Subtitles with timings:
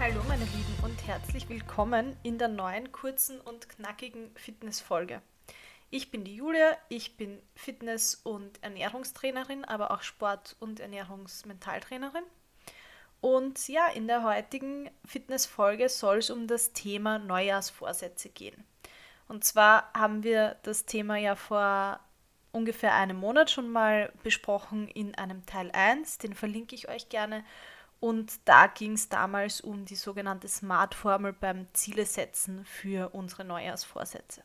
[0.00, 5.20] Hallo meine Lieben und herzlich willkommen in der neuen kurzen und knackigen Fitnessfolge.
[5.90, 12.22] Ich bin die Julia, ich bin Fitness- und Ernährungstrainerin, aber auch Sport- und Ernährungsmentaltrainerin.
[13.20, 18.64] Und ja, in der heutigen Fitnessfolge soll es um das Thema Neujahrsvorsätze gehen.
[19.28, 22.00] Und zwar haben wir das Thema ja vor
[22.52, 27.44] ungefähr einem Monat schon mal besprochen in einem Teil 1, den verlinke ich euch gerne.
[28.00, 34.42] Und da ging es damals um die sogenannte Smart-Formel beim Zielesetzen für unsere Neujahrsvorsätze.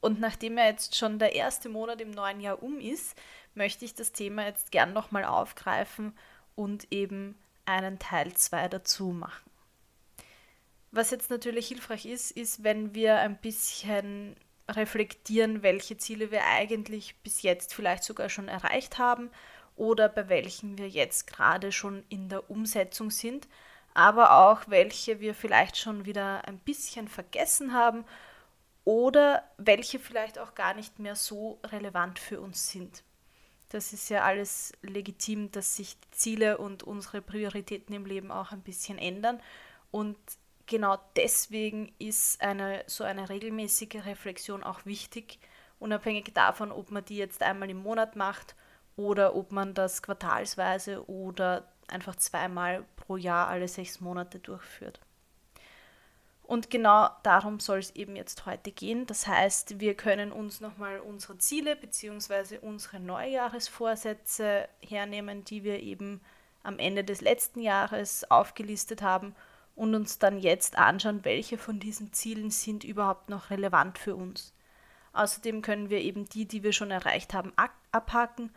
[0.00, 3.16] Und nachdem ja jetzt schon der erste Monat im neuen Jahr um ist,
[3.54, 6.12] möchte ich das Thema jetzt gern nochmal aufgreifen
[6.56, 9.50] und eben einen Teil 2 dazu machen.
[10.90, 14.36] Was jetzt natürlich hilfreich ist, ist, wenn wir ein bisschen
[14.68, 19.30] reflektieren, welche Ziele wir eigentlich bis jetzt vielleicht sogar schon erreicht haben
[19.76, 23.48] oder bei welchen wir jetzt gerade schon in der Umsetzung sind,
[23.92, 28.04] aber auch welche wir vielleicht schon wieder ein bisschen vergessen haben
[28.84, 33.02] oder welche vielleicht auch gar nicht mehr so relevant für uns sind.
[33.70, 38.62] Das ist ja alles legitim, dass sich Ziele und unsere Prioritäten im Leben auch ein
[38.62, 39.40] bisschen ändern
[39.90, 40.16] und
[40.66, 45.38] genau deswegen ist eine so eine regelmäßige Reflexion auch wichtig,
[45.80, 48.54] unabhängig davon, ob man die jetzt einmal im Monat macht
[48.96, 55.00] oder ob man das quartalsweise oder einfach zweimal pro Jahr alle sechs Monate durchführt.
[56.42, 59.06] Und genau darum soll es eben jetzt heute gehen.
[59.06, 62.58] Das heißt, wir können uns nochmal unsere Ziele bzw.
[62.58, 66.20] unsere Neujahresvorsätze hernehmen, die wir eben
[66.62, 69.34] am Ende des letzten Jahres aufgelistet haben
[69.74, 74.52] und uns dann jetzt anschauen, welche von diesen Zielen sind überhaupt noch relevant für uns.
[75.14, 77.52] Außerdem können wir eben die, die wir schon erreicht haben,
[77.90, 78.50] abhaken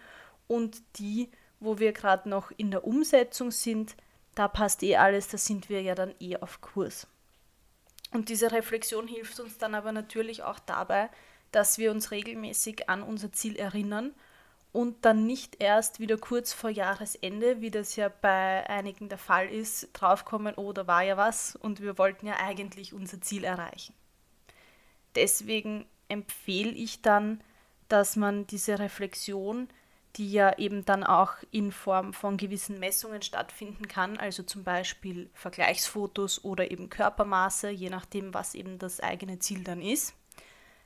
[0.47, 3.95] und die, wo wir gerade noch in der Umsetzung sind,
[4.35, 7.07] da passt eh alles, da sind wir ja dann eh auf Kurs.
[8.11, 11.09] Und diese Reflexion hilft uns dann aber natürlich auch dabei,
[11.51, 14.13] dass wir uns regelmäßig an unser Ziel erinnern
[14.71, 19.49] und dann nicht erst wieder kurz vor Jahresende, wie das ja bei einigen der Fall
[19.49, 23.93] ist, draufkommen, oh, da war ja was und wir wollten ja eigentlich unser Ziel erreichen.
[25.15, 27.41] Deswegen empfehle ich dann,
[27.87, 29.67] dass man diese Reflexion,
[30.17, 35.29] die ja eben dann auch in Form von gewissen Messungen stattfinden kann, also zum Beispiel
[35.33, 40.15] Vergleichsfotos oder eben Körpermaße, je nachdem, was eben das eigene Ziel dann ist,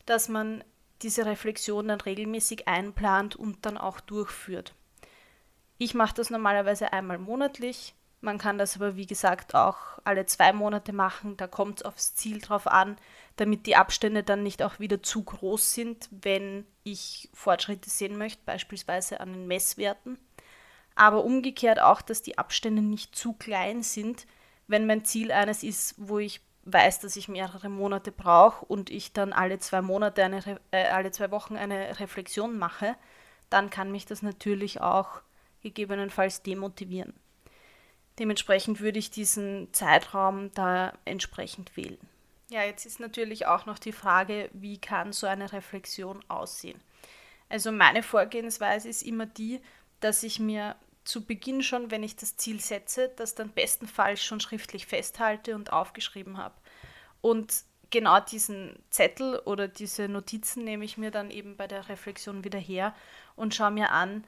[0.05, 0.63] dass man
[1.01, 4.75] diese Reflexion dann regelmäßig einplant und dann auch durchführt.
[5.77, 7.95] Ich mache das normalerweise einmal monatlich.
[8.21, 11.37] Man kann das aber, wie gesagt, auch alle zwei Monate machen.
[11.37, 12.97] Da kommt es aufs Ziel drauf an,
[13.35, 18.43] damit die Abstände dann nicht auch wieder zu groß sind, wenn ich Fortschritte sehen möchte,
[18.45, 20.19] beispielsweise an den Messwerten.
[20.93, 24.27] Aber umgekehrt auch, dass die Abstände nicht zu klein sind,
[24.67, 29.13] wenn mein Ziel eines ist, wo ich weiß, dass ich mehrere Monate brauche und ich
[29.13, 32.95] dann alle zwei Monate eine, äh, alle zwei Wochen eine Reflexion mache,
[33.49, 35.21] dann kann mich das natürlich auch
[35.61, 37.13] gegebenenfalls demotivieren.
[38.21, 41.97] Dementsprechend würde ich diesen Zeitraum da entsprechend wählen.
[42.51, 46.79] Ja, jetzt ist natürlich auch noch die Frage, wie kann so eine Reflexion aussehen?
[47.49, 49.59] Also meine Vorgehensweise ist immer die,
[50.01, 54.39] dass ich mir zu Beginn schon, wenn ich das Ziel setze, das dann bestenfalls schon
[54.39, 56.53] schriftlich festhalte und aufgeschrieben habe.
[57.21, 62.43] Und genau diesen Zettel oder diese Notizen nehme ich mir dann eben bei der Reflexion
[62.43, 62.95] wieder her
[63.35, 64.25] und schaue mir an,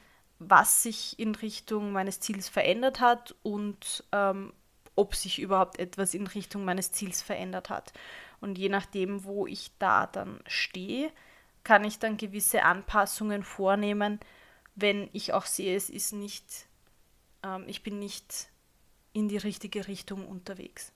[0.49, 4.53] was sich in Richtung meines Ziels verändert hat und ähm,
[4.95, 7.93] ob sich überhaupt etwas in Richtung meines Ziels verändert hat.
[8.41, 11.11] Und je nachdem, wo ich da dann stehe,
[11.63, 14.19] kann ich dann gewisse Anpassungen vornehmen,
[14.75, 16.67] wenn ich auch sehe, es ist nicht,
[17.43, 18.49] ähm, ich bin nicht
[19.13, 20.91] in die richtige Richtung unterwegs.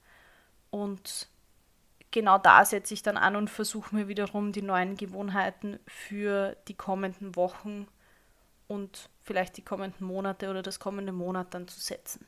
[0.70, 1.30] Und
[2.12, 6.74] genau da setze ich dann an und versuche mir wiederum die neuen Gewohnheiten für die
[6.74, 7.88] kommenden Wochen
[8.68, 12.26] und vielleicht die kommenden Monate oder das kommende Monat dann zu setzen.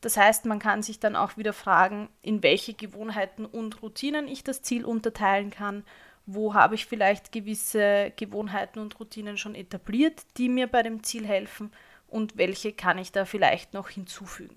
[0.00, 4.44] Das heißt, man kann sich dann auch wieder fragen, in welche Gewohnheiten und Routinen ich
[4.44, 5.84] das Ziel unterteilen kann
[6.30, 11.26] wo habe ich vielleicht gewisse Gewohnheiten und Routinen schon etabliert, die mir bei dem Ziel
[11.26, 11.72] helfen
[12.06, 14.56] und welche kann ich da vielleicht noch hinzufügen.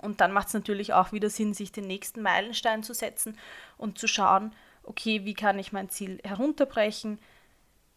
[0.00, 3.36] Und dann macht es natürlich auch wieder Sinn, sich den nächsten Meilenstein zu setzen
[3.78, 7.18] und zu schauen, okay, wie kann ich mein Ziel herunterbrechen,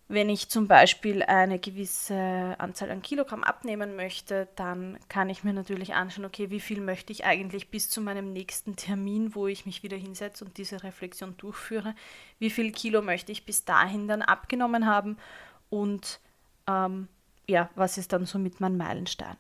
[0.10, 5.52] wenn ich zum Beispiel eine gewisse Anzahl an Kilogramm abnehmen möchte, dann kann ich mir
[5.52, 9.66] natürlich anschauen, okay, wie viel möchte ich eigentlich bis zu meinem nächsten Termin, wo ich
[9.66, 11.94] mich wieder hinsetze und diese Reflexion durchführe,
[12.40, 15.18] wie viel Kilo möchte ich bis dahin dann abgenommen haben
[15.70, 16.22] und
[16.68, 17.10] ähm,
[17.46, 19.36] ja, was ist dann somit mein Meilenstein.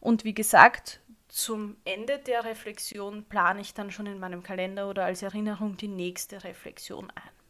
[0.00, 5.04] Und wie gesagt, zum Ende der Reflexion plane ich dann schon in meinem Kalender oder
[5.06, 7.43] als Erinnerung die nächste Reflexion ein.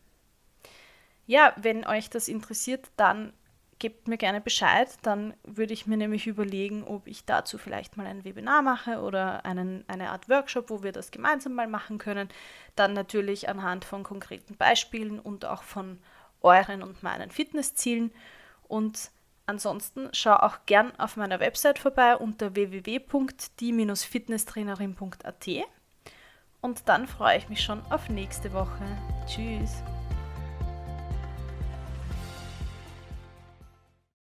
[1.26, 3.32] Ja, wenn euch das interessiert, dann
[3.78, 4.88] gebt mir gerne Bescheid.
[5.02, 9.44] Dann würde ich mir nämlich überlegen, ob ich dazu vielleicht mal ein Webinar mache oder
[9.44, 12.28] einen, eine Art Workshop, wo wir das gemeinsam mal machen können.
[12.76, 15.98] Dann natürlich anhand von konkreten Beispielen und auch von
[16.40, 18.12] euren und meinen Fitnesszielen.
[18.68, 19.10] Und
[19.46, 25.48] ansonsten schau auch gern auf meiner Website vorbei unter www.die-fitnesstrainerin.at.
[26.60, 28.84] Und dann freue ich mich schon auf nächste Woche.
[29.26, 29.82] Tschüss.